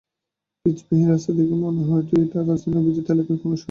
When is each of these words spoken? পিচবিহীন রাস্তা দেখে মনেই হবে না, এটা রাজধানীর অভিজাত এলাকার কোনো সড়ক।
পিচবিহীন 0.65 1.07
রাস্তা 1.09 1.31
দেখে 1.37 1.55
মনেই 1.61 1.85
হবে 1.89 2.03
না, 2.09 2.17
এটা 2.23 2.37
রাজধানীর 2.41 2.79
অভিজাত 2.81 3.07
এলাকার 3.13 3.37
কোনো 3.41 3.53
সড়ক। 3.53 3.59